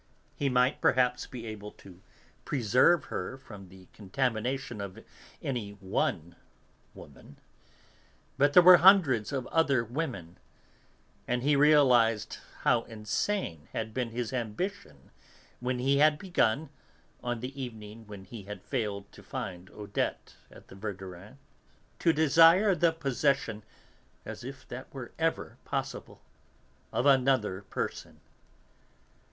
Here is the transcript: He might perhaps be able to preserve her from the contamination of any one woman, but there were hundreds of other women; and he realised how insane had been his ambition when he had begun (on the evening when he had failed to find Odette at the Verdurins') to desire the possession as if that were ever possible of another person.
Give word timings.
He 0.35 0.49
might 0.49 0.81
perhaps 0.81 1.27
be 1.27 1.45
able 1.45 1.69
to 1.73 2.01
preserve 2.43 3.03
her 3.13 3.37
from 3.37 3.69
the 3.69 3.85
contamination 3.93 4.81
of 4.81 5.05
any 5.43 5.73
one 5.73 6.35
woman, 6.95 7.37
but 8.35 8.53
there 8.53 8.63
were 8.63 8.77
hundreds 8.77 9.31
of 9.31 9.45
other 9.49 9.83
women; 9.85 10.39
and 11.27 11.43
he 11.43 11.55
realised 11.55 12.39
how 12.61 12.81
insane 12.85 13.67
had 13.73 13.93
been 13.93 14.09
his 14.09 14.33
ambition 14.33 15.11
when 15.59 15.77
he 15.77 15.99
had 15.99 16.17
begun 16.17 16.69
(on 17.21 17.39
the 17.39 17.61
evening 17.61 18.07
when 18.07 18.23
he 18.25 18.45
had 18.45 18.63
failed 18.63 19.05
to 19.11 19.21
find 19.21 19.69
Odette 19.69 20.33
at 20.49 20.67
the 20.69 20.75
Verdurins') 20.75 21.37
to 21.99 22.11
desire 22.11 22.73
the 22.73 22.91
possession 22.91 23.61
as 24.25 24.43
if 24.43 24.67
that 24.67 24.91
were 24.91 25.11
ever 25.19 25.59
possible 25.63 26.23
of 26.91 27.05
another 27.05 27.61
person. 27.61 28.19